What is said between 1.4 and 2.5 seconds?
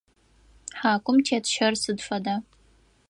щэр сыд фэда?